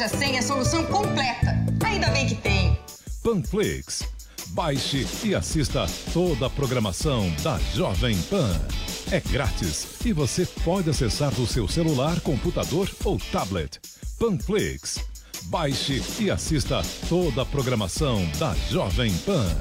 [0.00, 1.58] loja 100 é a solução completa.
[1.84, 2.78] Ainda bem que tem.
[3.22, 4.02] Panflix.
[4.48, 8.58] Baixe e assista toda a programação da Jovem Pan.
[9.12, 13.78] É grátis e você pode acessar do seu celular, computador ou tablet.
[14.18, 14.98] Panflix.
[15.44, 19.54] Baixe e assista toda a programação da Jovem Pan.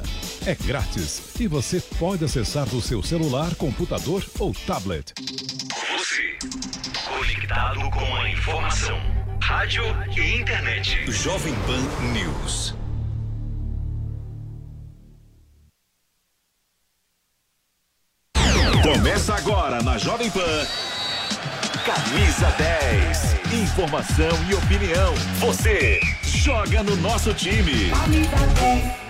[0.46, 5.14] É grátis e você pode acessar do seu celular, computador ou tablet.
[5.98, 6.38] Você,
[7.06, 9.19] conectado com a informação,
[9.50, 9.84] rádio
[10.16, 11.12] e internet.
[11.12, 11.82] Jovem Pan
[12.14, 12.76] News.
[18.84, 20.68] Começa agora na Jovem Pan.
[21.84, 23.54] Camisa 10.
[23.64, 25.16] Informação e opinião.
[25.40, 27.90] Você joga no nosso time.
[27.90, 29.09] Camisa 10.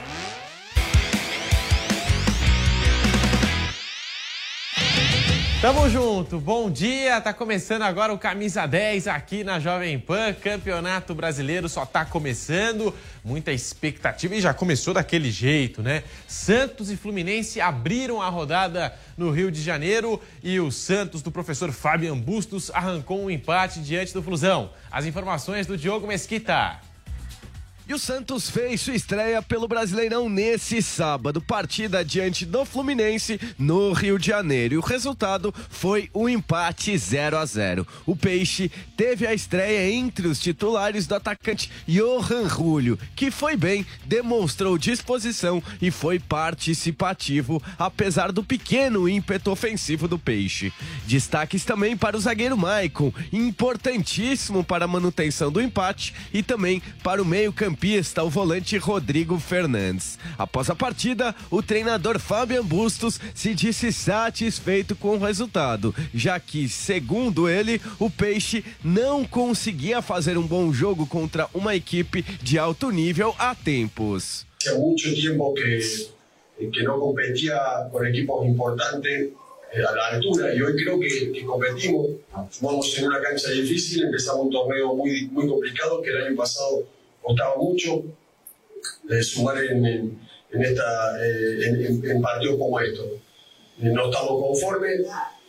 [5.61, 11.13] Tamo junto, bom dia, tá começando agora o Camisa 10 aqui na Jovem Pan, Campeonato
[11.13, 12.95] Brasileiro só tá começando,
[13.25, 16.05] muita expectativa e já começou daquele jeito, né?
[16.25, 21.73] Santos e Fluminense abriram a rodada no Rio de Janeiro e o Santos do professor
[21.73, 24.69] Fabian Bustos arrancou um empate diante do Flusão.
[24.89, 26.88] As informações do Diogo Mesquita.
[27.89, 33.93] E o Santos fez sua estreia pelo Brasileirão nesse sábado, partida diante do Fluminense no
[33.93, 34.75] Rio de Janeiro.
[34.75, 37.87] E o resultado foi um empate 0 a 0.
[38.05, 43.83] O Peixe teve a estreia entre os titulares do atacante Johan Julio, que foi bem,
[44.05, 50.71] demonstrou disposição e foi participativo, apesar do pequeno ímpeto ofensivo do Peixe.
[51.07, 57.19] Destaques também para o zagueiro Maicon, importantíssimo para a manutenção do empate e também para
[57.19, 60.19] o meio-campista pista o volante Rodrigo Fernandes.
[60.37, 66.67] Após a partida, o treinador Fabian Bustos se disse satisfeito com o resultado, já que,
[66.67, 72.91] segundo ele, o Peixe não conseguia fazer um bom jogo contra uma equipe de alto
[72.91, 74.45] nível há tempos.
[74.67, 77.55] Há muito tempo que, que não competia
[77.91, 79.29] com equipos importantes
[79.71, 82.07] eh, a la altura y hoy creo que, que, competimos.
[82.59, 86.83] Jugamos en una cancha difícil, empezamos un torneo muy, muy complicado que el año pasado
[87.21, 88.03] costaba mucho
[89.03, 90.19] de sumar en, en,
[90.51, 93.05] en esta, eh, en, en, partidos como estos.
[93.05, 95.01] Eh, no estamos conformes,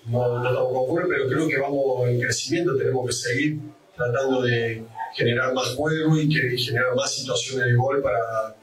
[0.06, 3.58] no, no, estamos conformes, pero creo que vamos en crecimiento, tenemos que seguir
[3.96, 4.82] tratando de
[5.14, 8.54] generar más juego y que generar más situaciones de gol para,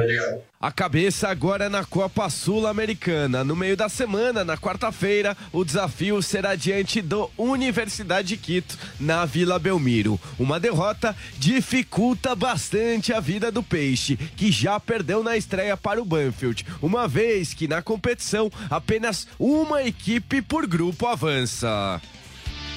[0.00, 0.38] llegar.
[0.60, 3.42] A cabeça agora é na Copa Sul-Americana.
[3.42, 9.24] No meio da semana, na quarta-feira, o desafio será diante do Universidade de Quito, na
[9.24, 10.20] Vila Belmiro.
[10.38, 16.04] Uma derrota dificulta bastante a vida do Peixe, que já perdeu na estreia para o
[16.04, 22.00] Banfield, uma vez que na competição apenas uma equipe por grupo avança.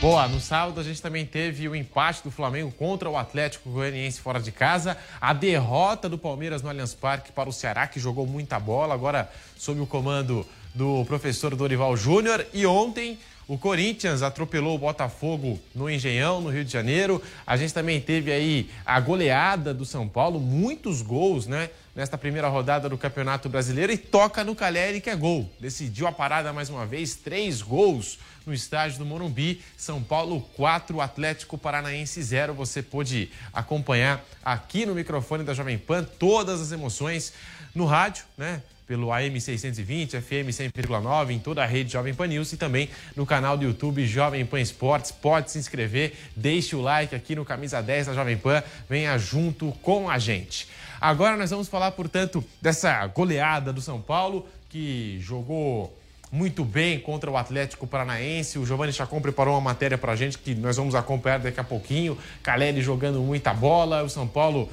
[0.05, 4.21] Boa, no sábado a gente também teve o empate do Flamengo contra o Atlético Goianiense
[4.21, 8.27] fora de casa, a derrota do Palmeiras no Allianz Parque para o Ceará, que jogou
[8.27, 9.27] muita bola, agora
[9.57, 10.45] sob o comando
[10.75, 12.45] do professor Dorival Júnior.
[12.53, 13.17] E ontem
[13.47, 17.19] o Corinthians atropelou o Botafogo no Engenhão, no Rio de Janeiro.
[17.45, 21.71] A gente também teve aí a goleada do São Paulo, muitos gols, né?
[21.95, 25.49] Nesta primeira rodada do Campeonato Brasileiro e toca no Caleri que é gol.
[25.59, 29.61] Decidiu a parada mais uma vez, três gols no estádio do Morumbi.
[29.77, 32.53] São Paulo 4, Atlético Paranaense 0.
[32.53, 37.33] Você pôde acompanhar aqui no microfone da Jovem Pan todas as emoções
[37.73, 38.61] no rádio, né?
[38.87, 43.25] Pelo AM 620, FM 100,9, em toda a rede Jovem Pan News e também no
[43.25, 45.11] canal do YouTube Jovem Pan Esportes.
[45.11, 49.71] Pode se inscrever, deixe o like aqui no Camisa 10 da Jovem Pan, venha junto
[49.81, 50.67] com a gente.
[51.01, 55.97] Agora nós vamos falar, portanto, dessa goleada do São Paulo, que jogou
[56.31, 58.59] muito bem contra o Atlético Paranaense.
[58.59, 61.63] O Giovanni Chacon preparou uma matéria para a gente que nós vamos acompanhar daqui a
[61.63, 62.17] pouquinho.
[62.43, 64.69] Caleri jogando muita bola, o São Paulo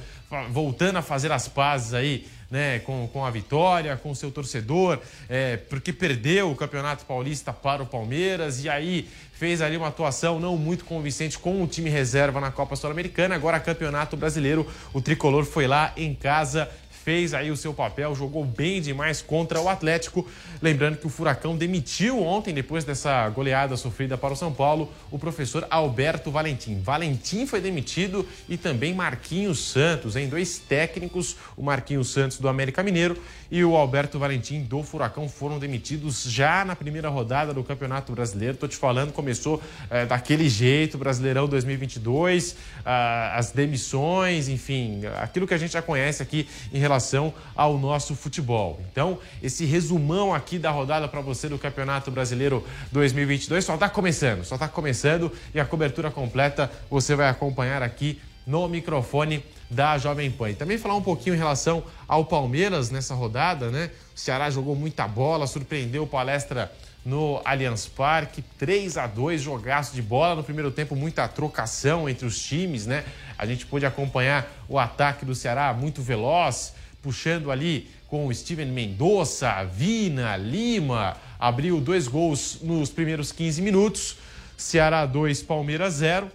[0.49, 4.99] voltando a fazer as pazes aí né, com, com a vitória, com o seu torcedor,
[5.27, 10.39] é, porque perdeu o Campeonato Paulista para o Palmeiras e aí fez ali uma atuação
[10.39, 13.33] não muito convincente com o time reserva na Copa Sul-Americana.
[13.33, 16.69] Agora, Campeonato Brasileiro, o tricolor foi lá em casa
[17.03, 20.25] fez aí o seu papel, jogou bem demais contra o Atlético.
[20.61, 25.19] Lembrando que o Furacão demitiu ontem, depois dessa goleada sofrida para o São Paulo, o
[25.19, 26.79] professor Alberto Valentim.
[26.79, 32.81] Valentim foi demitido e também Marquinhos Santos, em dois técnicos, o Marquinhos Santos do América
[32.81, 33.17] Mineiro
[33.51, 38.57] e o Alberto Valentim do Furacão foram demitidos já na primeira rodada do Campeonato Brasileiro.
[38.57, 42.55] Tô te falando, começou é, daquele jeito, Brasileirão 2022,
[42.85, 47.77] ah, as demissões, enfim, aquilo que a gente já conhece aqui em relação relação ao
[47.77, 48.79] nosso futebol.
[48.91, 54.43] Então, esse resumão aqui da rodada para você do Campeonato Brasileiro 2022 só está começando,
[54.43, 60.29] só está começando e a cobertura completa você vai acompanhar aqui no microfone da Jovem
[60.29, 60.51] Pan.
[60.51, 63.89] E também falar um pouquinho em relação ao Palmeiras nessa rodada, né?
[64.15, 66.71] O Ceará jogou muita bola, surpreendeu palestra
[67.05, 72.25] no Allianz Parque, 3 a 2 jogaço de bola no primeiro tempo, muita trocação entre
[72.25, 73.03] os times, né?
[73.37, 76.73] A gente pôde acompanhar o ataque do Ceará muito veloz,
[77.03, 84.15] puxando ali com o Steven Mendonça, Vina, Lima, abriu dois gols nos primeiros 15 minutos.
[84.57, 86.31] Ceará 2, Palmeiras 0.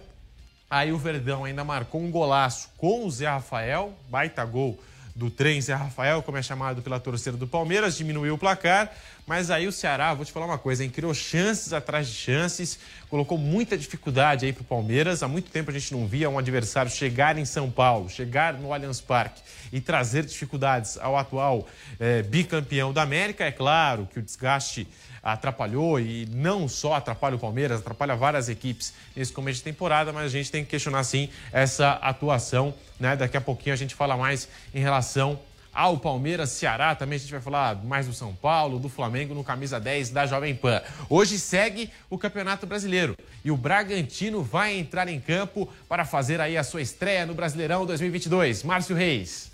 [0.69, 4.79] Aí o Verdão ainda marcou um golaço com o Zé Rafael, baita gol
[5.19, 8.89] do trem Zé Rafael, como é chamado pela torcida do Palmeiras, diminuiu o placar,
[9.27, 12.79] mas aí o Ceará, vou te falar uma coisa, hein, criou chances atrás de chances,
[13.09, 15.21] colocou muita dificuldade aí pro Palmeiras.
[15.21, 18.73] Há muito tempo a gente não via um adversário chegar em São Paulo, chegar no
[18.73, 19.41] Allianz Parque
[19.73, 21.67] e trazer dificuldades ao atual
[21.99, 23.43] é, bicampeão da América.
[23.43, 24.87] É claro que o desgaste
[25.21, 30.25] atrapalhou e não só atrapalha o Palmeiras, atrapalha várias equipes nesse começo de temporada, mas
[30.25, 33.15] a gente tem que questionar sim essa atuação, né?
[33.15, 35.39] Daqui a pouquinho a gente fala mais em relação
[35.73, 39.43] ao Palmeiras, Ceará, também a gente vai falar mais do São Paulo, do Flamengo no
[39.43, 40.81] camisa 10 da Jovem Pan.
[41.09, 46.57] Hoje segue o Campeonato Brasileiro e o Bragantino vai entrar em campo para fazer aí
[46.57, 48.63] a sua estreia no Brasileirão 2022.
[48.63, 49.51] Márcio Reis.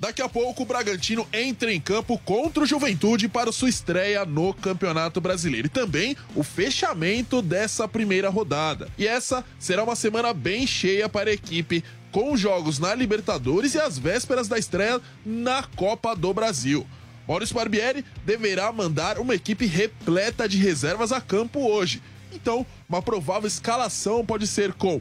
[0.00, 4.54] Daqui a pouco, o Bragantino entra em campo contra o Juventude para sua estreia no
[4.54, 5.66] Campeonato Brasileiro.
[5.66, 8.88] E também o fechamento dessa primeira rodada.
[8.96, 13.80] E essa será uma semana bem cheia para a equipe, com jogos na Libertadores e
[13.80, 16.86] as vésperas da estreia na Copa do Brasil.
[17.26, 22.00] Maurício Barbieri deverá mandar uma equipe repleta de reservas a campo hoje.
[22.32, 25.00] Então, uma provável escalação pode ser com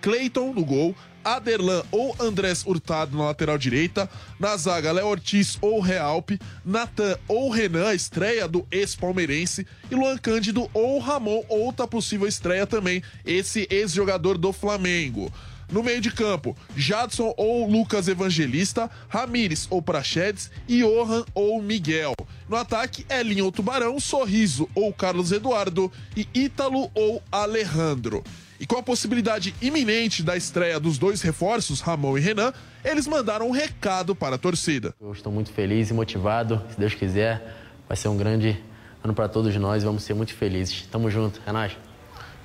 [0.00, 0.94] Cleiton no gol,
[1.24, 7.50] Aderlan ou Andrés Hurtado na lateral direita, na zaga Léo Ortiz ou Realpe, Natan ou
[7.50, 14.38] Renan, estreia do ex-palmeirense, e Luan Cândido ou Ramon, outra possível estreia também, esse ex-jogador
[14.38, 15.32] do Flamengo.
[15.70, 22.14] No meio de campo, Jadson ou Lucas Evangelista, Ramires ou Prachedes e Johan ou Miguel.
[22.48, 28.24] No ataque, Elinho ou Tubarão, Sorriso ou Carlos Eduardo e Ítalo ou Alejandro.
[28.60, 32.52] E com a possibilidade iminente da estreia dos dois reforços, Ramon e Renan,
[32.84, 34.94] eles mandaram um recado para a torcida.
[35.00, 36.62] Eu estou muito feliz e motivado.
[36.70, 37.56] Se Deus quiser,
[37.86, 38.60] vai ser um grande
[39.02, 39.84] ano para todos nós.
[39.84, 40.86] Vamos ser muito felizes.
[40.90, 41.87] Tamo junto, Renan.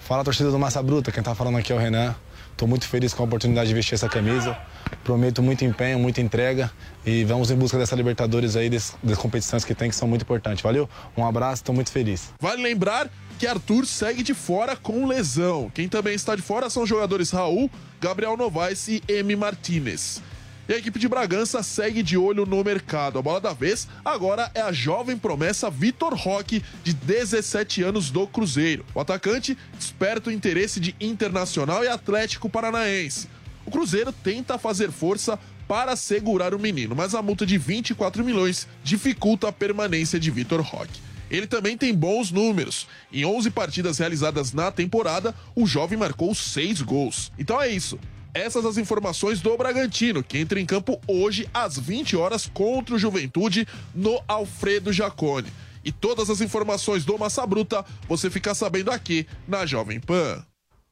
[0.06, 1.14] Fala, torcida do Massa Bruta.
[1.14, 2.14] Quem está falando aqui é o Renan.
[2.52, 4.56] Estou muito feliz com a oportunidade de vestir essa camisa.
[5.02, 6.70] Prometo muito empenho, muita entrega
[7.06, 10.24] e vamos em busca dessa Libertadores aí, das, das competições que tem, que são muito
[10.24, 10.62] importantes.
[10.62, 10.90] Valeu?
[11.16, 12.34] Um abraço, estou muito feliz.
[12.38, 13.10] Vale lembrar
[13.40, 15.72] que Arthur segue de fora com lesão.
[15.74, 17.72] Quem também está de fora são os jogadores Raul,
[18.02, 19.38] Gabriel Novaes e M.
[19.38, 20.22] Martinez.
[20.68, 23.20] E a equipe de Bragança segue de olho no mercado.
[23.20, 28.26] A bola da vez agora é a jovem promessa Vitor Roque, de 17 anos do
[28.26, 28.86] Cruzeiro.
[28.96, 33.28] O atacante desperta o interesse de Internacional e Atlético Paranaense.
[33.66, 35.38] O Cruzeiro tenta fazer força
[35.68, 40.62] para segurar o menino, mas a multa de 24 milhões dificulta a permanência de Vitor
[40.62, 41.02] Roque.
[41.30, 42.88] Ele também tem bons números.
[43.12, 47.34] Em 11 partidas realizadas na temporada, o jovem marcou 6 gols.
[47.38, 48.00] Então é isso.
[48.34, 53.00] Essas as informações do Bragantino, que entra em campo hoje às 20 horas contra o
[53.00, 55.52] Juventude no Alfredo Jacone.
[55.86, 60.44] E todas as informações do Massa Bruta você fica sabendo aqui na Jovem Pan.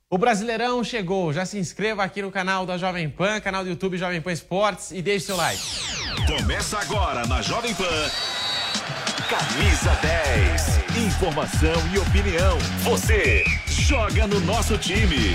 [0.07, 1.33] O Brasileirão chegou.
[1.33, 4.91] Já se inscreva aqui no canal da Jovem Pan, canal do YouTube Jovem Pan Esportes
[4.91, 5.63] e deixe seu like.
[6.27, 8.11] Começa agora na Jovem Pan.
[9.29, 11.07] Camisa 10.
[11.07, 12.57] Informação e opinião.
[12.83, 15.33] Você joga no nosso time.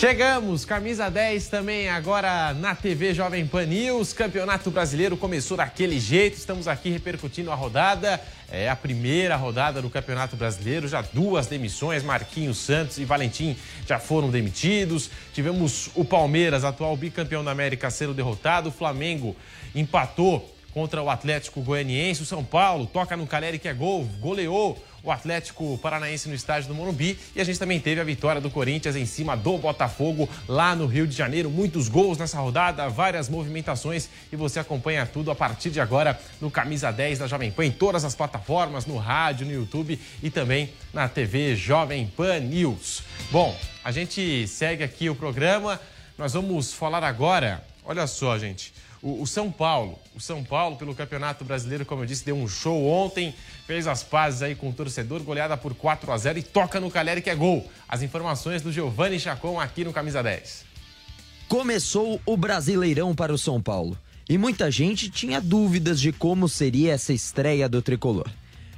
[0.00, 4.14] Chegamos, camisa 10 também agora na TV Jovem Pan News.
[4.14, 6.38] Campeonato Brasileiro começou daquele jeito.
[6.38, 8.18] Estamos aqui repercutindo a rodada.
[8.50, 10.88] É a primeira rodada do Campeonato Brasileiro.
[10.88, 12.02] Já duas demissões.
[12.02, 13.54] Marquinhos Santos e Valentim
[13.86, 15.10] já foram demitidos.
[15.34, 18.70] Tivemos o Palmeiras, atual bicampeão da América, sendo derrotado.
[18.70, 19.36] O Flamengo
[19.74, 22.22] empatou contra o Atlético Goianiense.
[22.22, 26.68] O São Paulo toca no Caleri que é gol, goleou o Atlético Paranaense no estádio
[26.68, 27.18] do Morumbi.
[27.34, 30.86] E a gente também teve a vitória do Corinthians em cima do Botafogo lá no
[30.86, 31.50] Rio de Janeiro.
[31.50, 36.50] Muitos gols nessa rodada, várias movimentações e você acompanha tudo a partir de agora no
[36.50, 40.72] Camisa 10 da Jovem Pan, em todas as plataformas, no rádio, no YouTube e também
[40.92, 43.02] na TV Jovem Pan News.
[43.30, 45.80] Bom, a gente segue aqui o programa.
[46.18, 48.74] Nós vamos falar agora, olha só, gente.
[49.02, 52.46] O, o, São Paulo, o São Paulo, pelo Campeonato Brasileiro, como eu disse, deu um
[52.46, 53.34] show ontem,
[53.66, 56.90] fez as pazes aí com o torcedor, goleada por 4 a 0 e toca no
[56.90, 57.66] Caleri que é gol.
[57.88, 60.64] As informações do Giovanni Chacon aqui no Camisa 10.
[61.48, 63.96] Começou o Brasileirão para o São Paulo
[64.28, 68.28] e muita gente tinha dúvidas de como seria essa estreia do tricolor.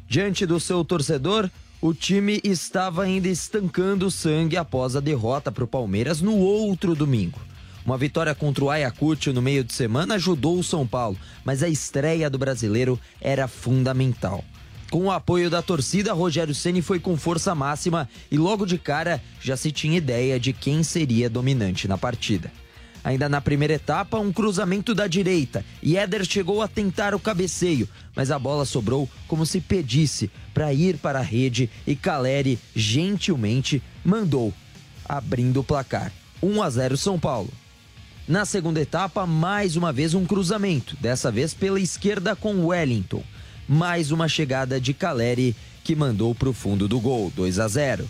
[0.09, 1.51] Diante do seu torcedor,
[1.81, 6.95] o time estava ainda estancando o sangue após a derrota para o Palmeiras no outro
[6.95, 7.41] domingo.
[7.85, 11.69] Uma vitória contra o Ayacucho no meio de semana ajudou o São Paulo, mas a
[11.69, 14.45] estreia do brasileiro era fundamental.
[14.91, 19.23] Com o apoio da torcida, Rogério Ceni foi com força máxima e logo de cara
[19.41, 22.53] já se tinha ideia de quem seria dominante na partida.
[23.03, 27.89] Ainda na primeira etapa, um cruzamento da direita e Éder chegou a tentar o cabeceio,
[28.15, 33.83] mas a bola sobrou como se pedisse para ir para a rede e Caleri gentilmente
[34.05, 34.53] mandou,
[35.05, 36.13] abrindo o placar.
[36.41, 37.51] 1 a 0 São Paulo.
[38.33, 43.23] Na segunda etapa, mais uma vez um cruzamento, dessa vez pela esquerda com Wellington.
[43.69, 48.09] Mais uma chegada de Caleri que mandou para o fundo do gol, 2 a 0.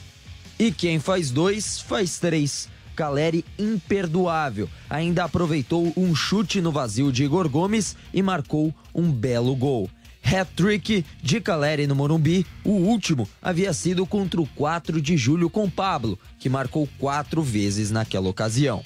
[0.60, 2.68] E quem faz dois, faz três.
[2.94, 4.68] Caleri imperdoável.
[4.88, 9.90] Ainda aproveitou um chute no vazio de Igor Gomes e marcou um belo gol.
[10.22, 15.68] Hat-trick de Caleri no Morumbi, o último havia sido contra o 4 de julho com
[15.68, 18.84] Pablo, que marcou quatro vezes naquela ocasião.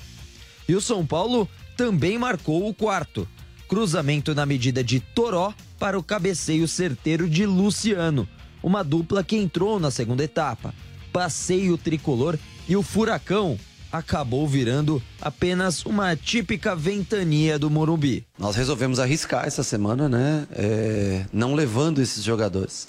[0.68, 3.28] E o São Paulo também marcou o quarto.
[3.68, 8.28] Cruzamento na medida de Toró para o cabeceio certeiro de Luciano.
[8.62, 10.74] Uma dupla que entrou na segunda etapa.
[11.12, 13.58] Passeio tricolor e o Furacão
[13.90, 18.24] acabou virando apenas uma típica ventania do Morumbi.
[18.38, 20.46] Nós resolvemos arriscar essa semana, né?
[20.52, 22.88] É, não levando esses jogadores.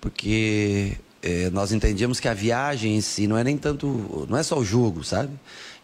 [0.00, 0.96] Porque
[1.26, 4.26] é, nós entendíamos que a viagem em si não é nem tanto.
[4.30, 5.32] não é só o jogo, sabe?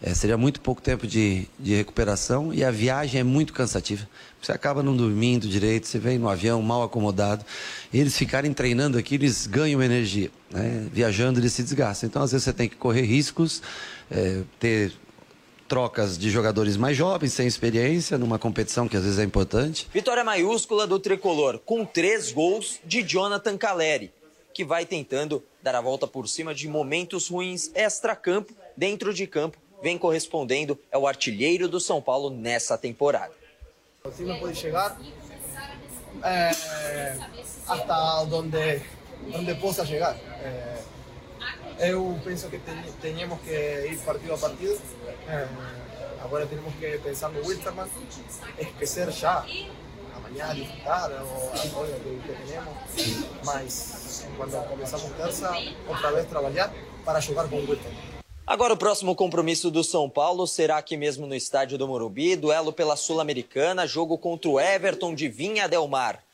[0.01, 4.09] É, seria muito pouco tempo de, de recuperação e a viagem é muito cansativa.
[4.41, 7.45] Você acaba não dormindo direito, você vem no avião mal acomodado.
[7.93, 10.31] Eles ficarem treinando aqui, eles ganham energia.
[10.49, 10.87] Né?
[10.93, 12.09] Viajando, eles se desgastam.
[12.09, 13.63] Então, às vezes, você tem que correr riscos,
[14.09, 14.93] é, ter
[15.67, 19.89] trocas de jogadores mais jovens, sem experiência, numa competição que às vezes é importante.
[19.93, 24.13] Vitória maiúscula do tricolor, com três gols de Jonathan Caleri,
[24.53, 29.59] que vai tentando dar a volta por cima de momentos ruins extra-campo, dentro de campo
[29.83, 33.35] vem correspondendo é o artilheiro do São Paulo nessa temporada.
[34.05, 34.99] O time pode chegar
[36.23, 36.51] é,
[37.67, 38.83] até onde,
[39.35, 40.17] onde possa chegar.
[40.17, 40.83] É,
[41.81, 42.61] eu penso que
[43.01, 44.81] tenhamos que ir partido a partido.
[45.29, 45.49] É,
[46.23, 47.89] agora temos que pensar no Wilterman,
[48.59, 49.45] esquecer já
[50.33, 54.27] amanhã disfrutar o apoio que, que temos, mas
[56.11, 56.41] vez para
[57.61, 58.13] Wilterman.
[58.47, 62.73] Agora o próximo compromisso do São Paulo será aqui mesmo no estádio do Morumbi, duelo
[62.73, 66.25] pela Sul-Americana, jogo contra o Everton de Vinha Del Mar.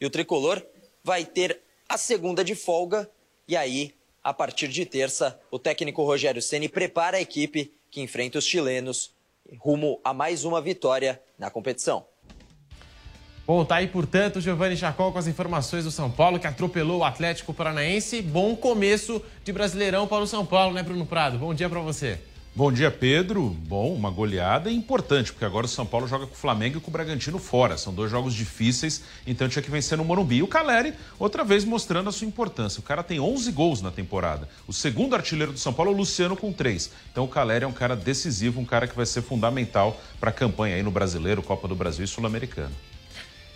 [0.00, 0.62] E o tricolor
[1.02, 3.10] vai ter a segunda de folga
[3.48, 8.38] e aí, a partir de terça, o técnico Rogério Ceni prepara a equipe que enfrenta
[8.38, 9.12] os chilenos
[9.58, 12.04] rumo a mais uma vitória na competição.
[13.46, 17.04] Bom, tá aí, portanto, Giovanni Chacol com as informações do São Paulo, que atropelou o
[17.04, 18.20] Atlético Paranaense.
[18.20, 21.38] Bom começo de Brasileirão para o São Paulo, né, Bruno Prado?
[21.38, 22.18] Bom dia para você.
[22.56, 23.50] Bom dia, Pedro.
[23.50, 26.90] Bom, uma goleada importante, porque agora o São Paulo joga com o Flamengo e com
[26.90, 27.78] o Bragantino fora.
[27.78, 30.38] São dois jogos difíceis, então tinha que vencer no Morumbi.
[30.38, 32.80] E o Caleri, outra vez mostrando a sua importância.
[32.80, 34.48] O cara tem 11 gols na temporada.
[34.66, 36.90] O segundo artilheiro do São Paulo é o Luciano com 3.
[37.12, 40.32] Então o Caleri é um cara decisivo, um cara que vai ser fundamental para a
[40.32, 42.74] campanha aí no Brasileiro, Copa do Brasil e Sul-Americano.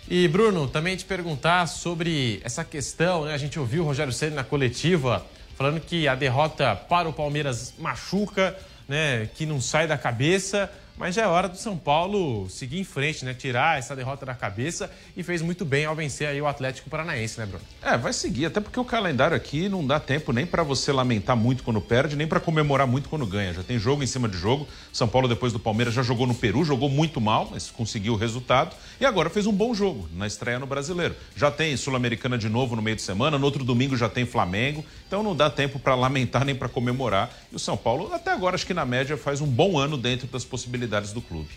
[0.09, 3.33] E Bruno, também te perguntar sobre essa questão, né?
[3.33, 7.73] A gente ouviu o Rogério Ceni na coletiva falando que a derrota para o Palmeiras
[7.77, 9.29] machuca, né?
[9.35, 10.69] Que não sai da cabeça.
[10.97, 13.33] Mas já é hora do São Paulo seguir em frente, né?
[13.33, 17.39] Tirar essa derrota da cabeça e fez muito bem ao vencer aí o Atlético Paranaense,
[17.39, 17.63] né, Bruno?
[17.81, 21.35] É, vai seguir, até porque o calendário aqui não dá tempo nem para você lamentar
[21.35, 23.53] muito quando perde, nem para comemorar muito quando ganha.
[23.53, 24.67] Já tem jogo em cima de jogo.
[24.93, 28.17] São Paulo, depois do Palmeiras, já jogou no Peru, jogou muito mal, mas conseguiu o
[28.17, 28.75] resultado.
[28.99, 31.15] E agora fez um bom jogo na estreia no Brasileiro.
[31.35, 34.85] Já tem Sul-Americana de novo no meio de semana, no outro domingo já tem Flamengo.
[35.07, 37.29] Então não dá tempo para lamentar nem para comemorar.
[37.51, 40.27] E o São Paulo, até agora, acho que na média faz um bom ano dentro
[40.27, 40.45] das
[40.81, 41.49] possibilidades do clube.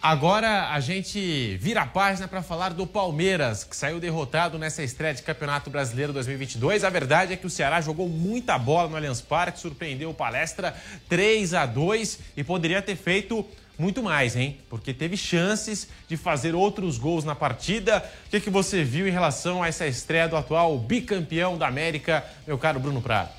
[0.00, 5.12] Agora a gente vira a página para falar do Palmeiras, que saiu derrotado nessa estreia
[5.12, 6.84] de Campeonato Brasileiro 2022.
[6.84, 10.76] A verdade é que o Ceará jogou muita bola no Allianz Parque, surpreendeu o Palestra
[11.08, 13.44] 3 a 2 e poderia ter feito
[13.76, 14.58] muito mais, hein?
[14.70, 17.98] Porque teve chances de fazer outros gols na partida.
[18.26, 22.24] O que, que você viu em relação a essa estreia do atual bicampeão da América,
[22.46, 23.30] meu caro Bruno Prado?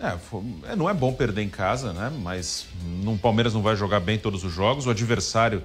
[0.00, 2.12] É, não é bom perder em casa, né?
[2.22, 2.66] Mas
[3.04, 4.86] o Palmeiras não vai jogar bem todos os jogos.
[4.86, 5.62] O adversário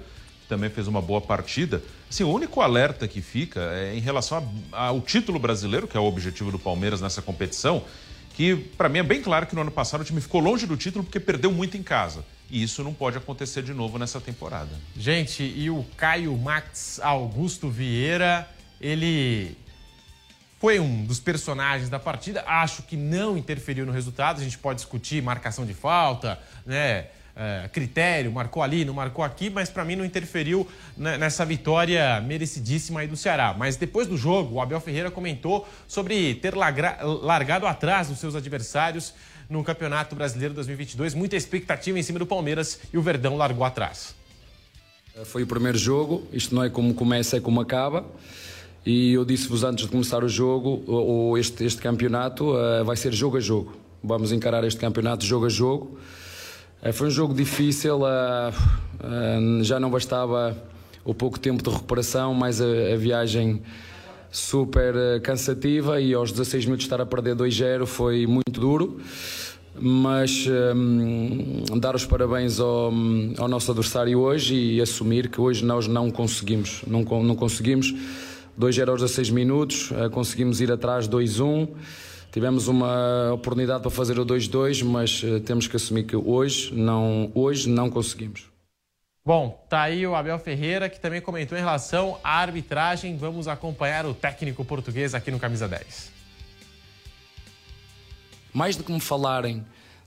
[0.48, 1.82] também fez uma boa partida.
[2.10, 6.00] Assim, o único alerta que fica é em relação a, ao título brasileiro, que é
[6.00, 7.84] o objetivo do Palmeiras nessa competição,
[8.34, 10.76] que para mim é bem claro que no ano passado o time ficou longe do
[10.76, 12.24] título porque perdeu muito em casa.
[12.50, 14.70] E isso não pode acontecer de novo nessa temporada.
[14.96, 18.48] Gente, e o Caio Max Augusto Vieira,
[18.80, 19.56] ele
[20.64, 22.42] foi um dos personagens da partida.
[22.46, 24.40] Acho que não interferiu no resultado.
[24.40, 27.08] A gente pode discutir marcação de falta, né?
[27.36, 30.66] É, critério, marcou ali, não marcou aqui, mas para mim não interferiu
[30.96, 33.54] nessa vitória merecidíssima aí do Ceará.
[33.58, 39.12] Mas depois do jogo, o Abel Ferreira comentou sobre ter largado atrás dos seus adversários
[39.50, 41.12] no Campeonato Brasileiro 2022.
[41.12, 44.14] Muita expectativa em cima do Palmeiras e o Verdão largou atrás.
[45.26, 48.06] Foi o primeiro jogo, isto não é como começa, é como acaba.
[48.86, 53.14] E eu disse-vos antes de começar o jogo, ou este, este campeonato, uh, vai ser
[53.14, 53.72] jogo a jogo.
[54.02, 55.98] Vamos encarar este campeonato jogo a jogo.
[56.82, 60.54] Uh, foi um jogo difícil, uh, já não bastava
[61.02, 63.62] o pouco tempo de recuperação, mais a, a viagem
[64.30, 69.00] super cansativa e aos 16 minutos estar a perder 2-0 foi muito duro.
[69.80, 70.46] Mas
[71.80, 72.92] dar os parabéns ao,
[73.38, 77.92] ao nosso adversário hoje e assumir que hoje nós não conseguimos, não, não conseguimos
[78.58, 81.68] 2-0 aos 16 minutos, eh, conseguimos ir atrás 2-1.
[82.30, 87.30] Tivemos uma oportunidade para fazer o 2-2, mas eh, temos que assumir que hoje não,
[87.34, 88.46] hoje não conseguimos.
[89.24, 93.16] Bom, tá aí o Abel Ferreira, que também comentou em relação à arbitragem.
[93.16, 96.12] Vamos acompanhar o técnico português aqui no Camisa 10.
[98.52, 99.64] Mais do que me falarem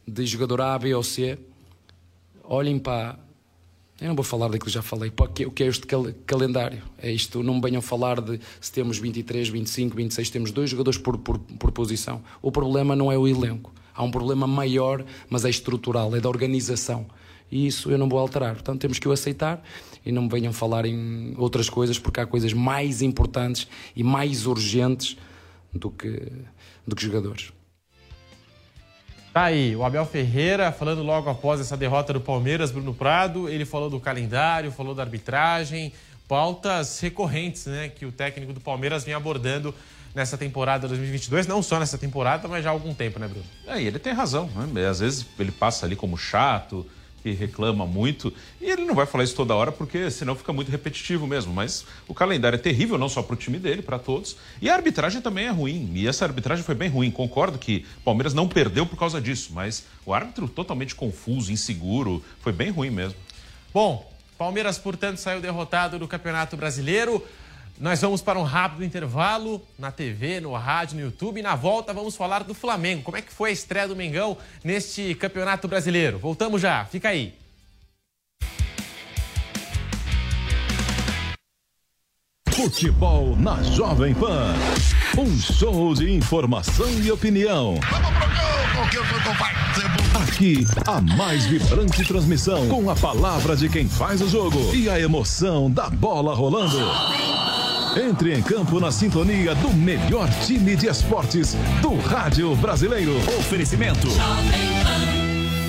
[0.08, 1.38] de jogador A, B ou C,
[2.44, 3.18] olhem para
[4.00, 5.12] eu não vou falar daquilo que já falei.
[5.46, 6.84] O que é este cal calendário?
[7.00, 7.42] É isto.
[7.42, 11.40] Não me venham falar de se temos 23, 25, 26, temos dois jogadores por, por,
[11.40, 12.22] por posição.
[12.42, 13.74] O problema não é o elenco.
[13.96, 17.08] Há um problema maior, mas é estrutural, é da organização.
[17.52, 18.54] E isso eu não vou alterar.
[18.54, 19.64] Portanto, temos que o aceitar
[20.06, 24.46] e não me venham falar em outras coisas, porque há coisas mais importantes e mais
[24.46, 25.18] urgentes
[25.74, 26.32] do que,
[26.86, 27.52] do que jogadores.
[29.34, 33.48] Tá aí, o Abel Ferreira falando logo após essa derrota do Palmeiras, Bruno Prado.
[33.48, 35.94] Ele falou do calendário, falou da arbitragem,
[36.28, 39.74] pautas recorrentes, né, que o técnico do Palmeiras vem abordando
[40.16, 43.46] nessa temporada 2022, não só nessa temporada, mas já há algum tempo, né, Bruno?
[43.68, 44.88] É, e ele tem razão, né?
[44.88, 46.84] Às vezes ele passa ali como chato,
[47.28, 48.34] que reclama muito.
[48.62, 51.54] E ele não vai falar isso toda hora porque senão fica muito repetitivo mesmo.
[51.54, 54.38] Mas o calendário é terrível, não só para o time dele, para todos.
[54.62, 55.92] E a arbitragem também é ruim.
[55.94, 57.12] E essa arbitragem foi bem ruim.
[57.12, 62.24] Concordo que o Palmeiras não perdeu por causa disso, mas o árbitro totalmente confuso, inseguro,
[62.42, 63.18] foi bem ruim mesmo.
[63.74, 67.24] Bom, Palmeiras, portanto, saiu derrotado do Campeonato Brasileiro.
[67.80, 71.40] Nós vamos para um rápido intervalo na TV, no rádio, no YouTube.
[71.40, 73.04] E na volta vamos falar do Flamengo.
[73.04, 76.18] Como é que foi a estreia do Mengão neste Campeonato Brasileiro?
[76.18, 77.36] Voltamos já, fica aí.
[82.52, 84.56] Futebol na Jovem Pan.
[85.16, 87.76] Um show de informação e opinião.
[90.24, 95.00] Aqui, a mais vibrante transmissão com a palavra de quem faz o jogo e a
[95.00, 97.37] emoção da bola rolando.
[97.98, 103.18] Entre em campo na sintonia do melhor time de esportes do rádio brasileiro.
[103.40, 104.08] Oferecimento.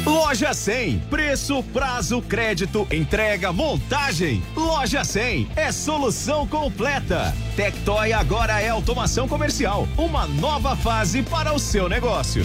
[0.05, 0.99] Loja 100.
[1.09, 4.43] Preço, prazo, crédito, entrega, montagem.
[4.55, 7.35] Loja 100 é solução completa.
[7.57, 9.89] Tectoy agora é automação comercial.
[9.97, 12.45] Uma nova fase para o seu negócio.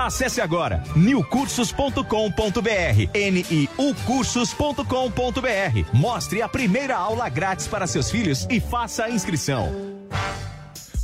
[0.01, 2.01] Acesse agora newcursos.com.br,
[3.77, 5.93] niucursos.com.br.
[5.93, 9.71] Mostre a primeira aula grátis para seus filhos e faça a inscrição.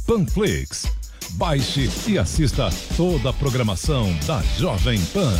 [0.07, 0.87] Panflix.
[1.31, 5.33] Baixe e assista toda a programação da Jovem Pan.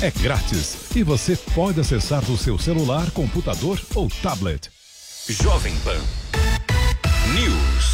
[0.00, 4.70] É grátis e você pode acessar do seu celular, computador ou tablet.
[5.28, 6.00] Jovem Pan.
[7.34, 7.93] News.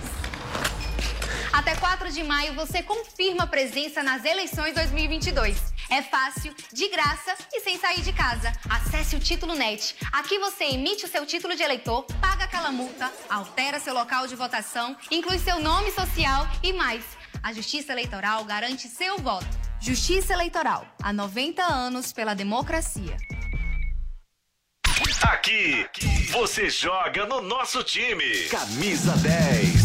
[1.61, 5.61] Até 4 de maio você confirma presença nas eleições 2022.
[5.91, 8.51] É fácil, de graça e sem sair de casa.
[8.67, 9.95] Acesse o Título Net.
[10.11, 14.35] Aqui você emite o seu título de eleitor, paga aquela multa, altera seu local de
[14.35, 17.03] votação, inclui seu nome social e mais.
[17.43, 19.45] A Justiça Eleitoral garante seu voto.
[19.79, 20.87] Justiça Eleitoral.
[21.03, 23.15] Há 90 anos pela democracia.
[25.21, 25.85] Aqui,
[26.31, 28.47] você joga no nosso time.
[28.49, 29.80] Camisa 10.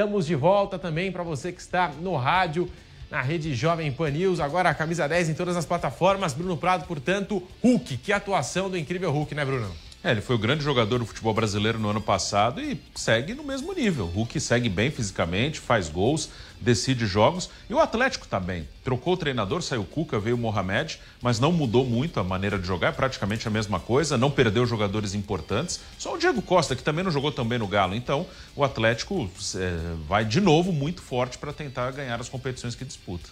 [0.00, 2.70] Estamos de volta também para você que está no rádio,
[3.10, 4.40] na rede Jovem Pan News.
[4.40, 6.32] Agora a camisa 10 em todas as plataformas.
[6.32, 7.98] Bruno Prado, portanto, Hulk.
[7.98, 9.70] Que atuação do incrível Hulk, né, Bruno?
[10.02, 13.44] É, ele foi o grande jogador do futebol brasileiro no ano passado e segue no
[13.44, 14.06] mesmo nível.
[14.06, 17.50] O Hulk segue bem fisicamente, faz gols, decide jogos.
[17.68, 18.66] E o Atlético também.
[18.82, 22.58] Trocou o treinador, saiu o Cuca, veio o Mohamed, mas não mudou muito a maneira
[22.58, 25.80] de jogar, é praticamente a mesma coisa, não perdeu jogadores importantes.
[25.98, 27.94] Só o Diego Costa, que também não jogou também no Galo.
[27.94, 32.86] Então, o Atlético é, vai de novo muito forte para tentar ganhar as competições que
[32.86, 33.28] disputa.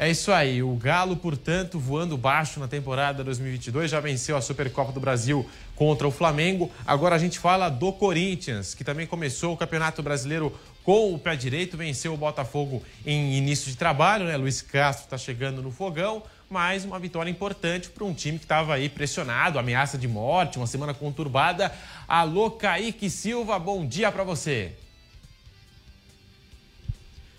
[0.00, 0.62] É isso aí.
[0.62, 6.06] O Galo, portanto, voando baixo na temporada 2022, já venceu a Supercopa do Brasil contra
[6.06, 6.70] o Flamengo.
[6.86, 11.34] Agora a gente fala do Corinthians, que também começou o Campeonato Brasileiro com o pé
[11.34, 14.36] direito, venceu o Botafogo em início de trabalho, né?
[14.36, 18.74] Luiz Castro está chegando no fogão, mas uma vitória importante para um time que estava
[18.74, 21.72] aí pressionado, ameaça de morte, uma semana conturbada.
[22.06, 24.76] Alô, Kaique Silva, bom dia para você.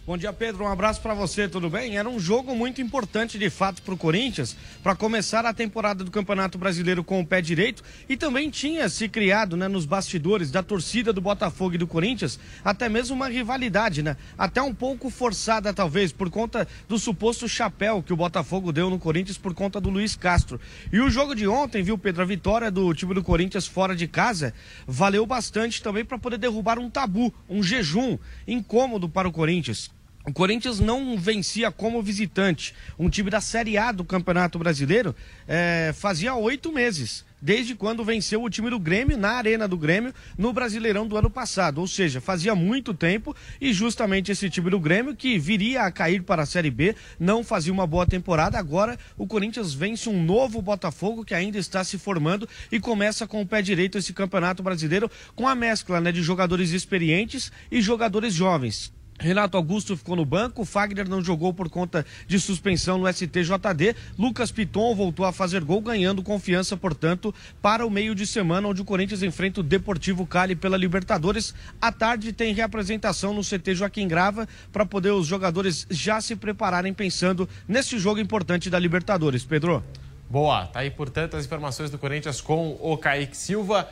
[0.10, 0.64] Bom dia, Pedro.
[0.64, 1.96] Um abraço para você, tudo bem?
[1.96, 6.10] Era um jogo muito importante, de fato, para o Corinthians, para começar a temporada do
[6.10, 7.84] Campeonato Brasileiro com o pé direito.
[8.10, 12.40] E também tinha se criado, né, nos bastidores da torcida do Botafogo e do Corinthians,
[12.66, 14.18] até mesmo uma rivalidade, né?
[14.36, 18.98] Até um pouco forçada, talvez, por conta do suposto chapéu que o Botafogo deu no
[18.98, 20.60] Corinthians por conta do Luiz Castro.
[20.92, 22.24] E o jogo de ontem, viu, Pedro?
[22.24, 24.56] A vitória do time do Corinthians fora de casa
[24.88, 28.18] valeu bastante também para poder derrubar um tabu, um jejum
[28.48, 29.99] incômodo para o Corinthians.
[30.30, 32.76] O Corinthians não vencia como visitante.
[33.00, 35.16] Um time da Série A do Campeonato Brasileiro
[35.48, 40.14] é, fazia oito meses, desde quando venceu o time do Grêmio na Arena do Grêmio
[40.38, 41.80] no Brasileirão do ano passado.
[41.80, 46.22] Ou seja, fazia muito tempo e justamente esse time do Grêmio que viria a cair
[46.22, 48.60] para a Série B não fazia uma boa temporada.
[48.60, 53.42] Agora o Corinthians vence um novo Botafogo que ainda está se formando e começa com
[53.42, 58.32] o pé direito esse Campeonato Brasileiro com a mescla né, de jogadores experientes e jogadores
[58.32, 58.94] jovens.
[59.20, 64.50] Renato Augusto ficou no banco, Fagner não jogou por conta de suspensão no STJD, Lucas
[64.50, 68.86] Piton voltou a fazer gol, ganhando confiança, portanto, para o meio de semana, onde o
[68.86, 71.54] Corinthians enfrenta o Deportivo Cali pela Libertadores.
[71.82, 76.94] À tarde tem reapresentação no CT Joaquim Grava, para poder os jogadores já se prepararem
[76.94, 79.44] pensando nesse jogo importante da Libertadores.
[79.44, 79.84] Pedro.
[80.30, 83.90] Boa, tá aí, portanto, as informações do Corinthians com o Kaique Silva.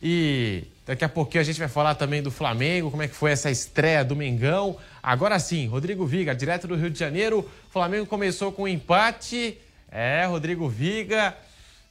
[0.00, 3.30] E daqui a pouquinho a gente vai falar também do Flamengo, como é que foi
[3.30, 4.76] essa estreia do Mengão.
[5.02, 7.40] Agora sim, Rodrigo Viga, direto do Rio de Janeiro.
[7.40, 9.58] O Flamengo começou com um empate.
[9.90, 11.36] É, Rodrigo Viga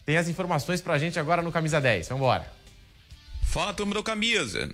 [0.05, 2.09] tem as informações pra gente agora no Camisa 10.
[2.09, 2.51] Vamos embora.
[3.43, 4.69] Fala, turma do Camisa.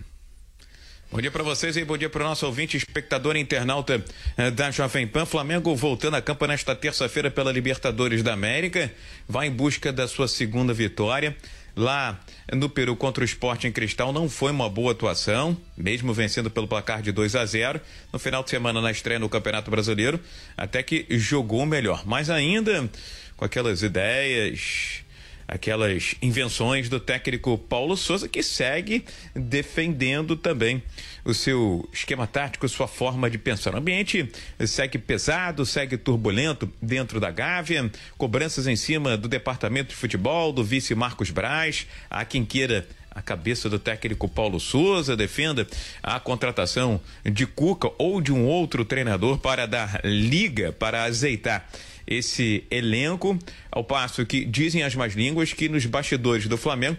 [1.10, 4.03] Bom dia para vocês e bom dia para o nosso ouvinte, espectador e internauta
[4.36, 5.25] eh, da Jovem Pan.
[5.25, 8.91] Flamengo voltando a campo nesta terça-feira pela Libertadores da América.
[9.27, 11.36] Vai em busca da sua segunda vitória.
[11.78, 12.20] Lá
[12.52, 16.68] no Peru contra o Esporte em Cristal não foi uma boa atuação, mesmo vencendo pelo
[16.68, 17.80] placar de 2 a 0
[18.12, 20.20] no final de semana na estreia no Campeonato Brasileiro,
[20.58, 22.90] até que jogou melhor, mas ainda
[23.36, 25.06] com aquelas ideias
[25.47, 30.83] aquelas invenções do técnico Paulo Souza, que segue defendendo também
[31.23, 33.73] o seu esquema tático, sua forma de pensar.
[33.73, 34.29] O ambiente
[34.65, 40.63] segue pesado, segue turbulento dentro da Gávea, cobranças em cima do departamento de futebol, do
[40.63, 45.67] vice Marcos Braz, há quem queira a cabeça do técnico Paulo Souza, defenda
[46.03, 51.67] a contratação de Cuca ou de um outro treinador para dar liga, para azeitar
[52.06, 53.38] esse elenco,
[53.71, 56.97] ao passo que dizem as más línguas que nos bastidores do Flamengo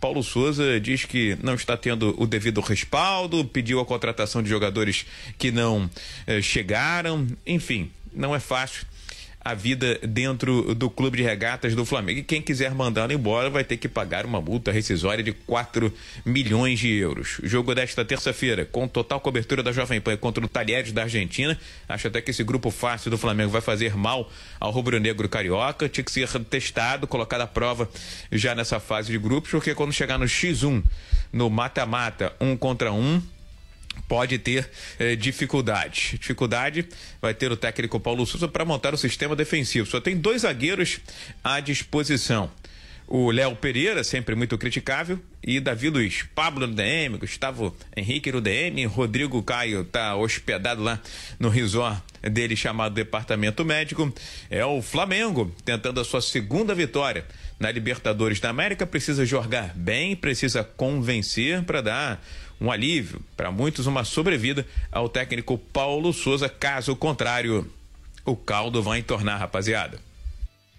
[0.00, 5.04] Paulo Souza diz que não está tendo o devido respaldo, pediu a contratação de jogadores
[5.38, 5.90] que não
[6.26, 8.86] eh, chegaram, enfim, não é fácil
[9.50, 12.20] a vida dentro do clube de regatas do Flamengo.
[12.20, 15.92] E quem quiser mandá-lo embora vai ter que pagar uma multa rescisória de 4
[16.24, 17.38] milhões de euros.
[17.40, 21.58] O jogo desta terça-feira, com total cobertura da Jovem Pan contra o Talheres da Argentina.
[21.88, 25.88] Acho até que esse grupo fácil do Flamengo vai fazer mal ao rubro-negro carioca.
[25.88, 27.88] Tinha que ser testado, colocado à prova
[28.30, 30.82] já nessa fase de grupos, porque quando chegar no X1,
[31.32, 33.20] no mata-mata, um contra um,
[34.08, 36.18] pode ter eh, dificuldade.
[36.18, 36.86] Dificuldade
[37.20, 39.86] vai ter o técnico Paulo Souza para montar o sistema defensivo.
[39.86, 41.00] Só tem dois zagueiros
[41.42, 42.50] à disposição.
[43.12, 46.24] O Léo Pereira, sempre muito criticável, e Davi Luiz.
[46.32, 51.00] Pablo no DM, Gustavo Henrique no DM, Rodrigo Caio está hospedado lá
[51.36, 54.14] no resort dele chamado Departamento Médico.
[54.48, 57.26] É o Flamengo tentando a sua segunda vitória
[57.58, 58.86] na Libertadores da América.
[58.86, 62.24] Precisa jogar bem, precisa convencer para dar
[62.60, 66.48] um alívio, para muitos uma sobrevida ao técnico Paulo Souza.
[66.48, 67.70] Caso contrário,
[68.24, 69.98] o caldo vai entornar, rapaziada.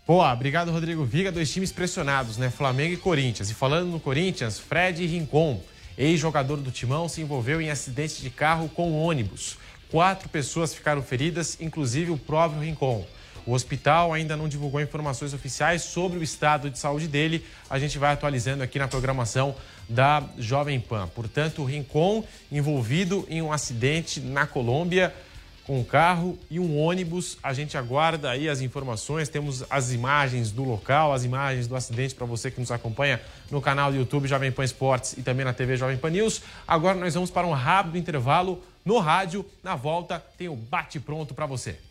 [0.05, 2.49] Boa, obrigado Rodrigo Viga, dois times pressionados, né?
[2.49, 3.49] Flamengo e Corinthians.
[3.49, 5.61] E falando no Corinthians, Fred Rincon,
[5.97, 9.57] ex-jogador do Timão, se envolveu em acidente de carro com ônibus.
[9.89, 13.05] Quatro pessoas ficaram feridas, inclusive o próprio Rincon.
[13.45, 17.45] O hospital ainda não divulgou informações oficiais sobre o estado de saúde dele.
[17.69, 19.55] A gente vai atualizando aqui na programação
[19.89, 21.07] da Jovem Pan.
[21.07, 25.13] Portanto, o Rincon envolvido em um acidente na Colômbia
[25.65, 27.37] com um carro e um ônibus.
[27.41, 32.15] A gente aguarda aí as informações, temos as imagens do local, as imagens do acidente
[32.15, 35.53] para você que nos acompanha no canal do YouTube Jovem Pan Esportes e também na
[35.53, 36.41] TV Jovem Pan News.
[36.67, 39.45] Agora nós vamos para um rápido intervalo no rádio.
[39.63, 41.90] Na volta tem o bate pronto para você.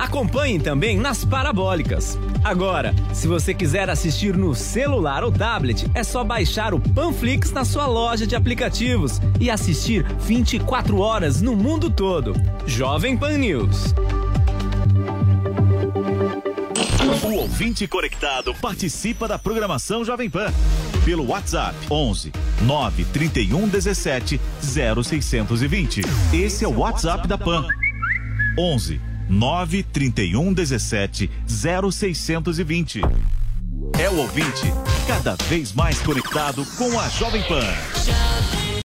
[0.00, 2.18] Acompanhe também nas parabólicas.
[2.42, 7.66] Agora, se você quiser assistir no celular ou tablet, é só baixar o Panflix na
[7.66, 12.32] sua loja de aplicativos e assistir 24 horas no mundo todo.
[12.66, 13.94] Jovem Pan News.
[17.22, 20.50] O ouvinte conectado participa da programação Jovem Pan
[21.04, 22.32] pelo WhatsApp 11
[22.62, 26.00] 931 17 0620.
[26.32, 27.66] Esse é o WhatsApp da Pan.
[28.58, 33.00] 11 931 17 0620.
[33.98, 34.66] É o ouvinte
[35.06, 38.69] cada vez mais conectado com a Jovem Pan.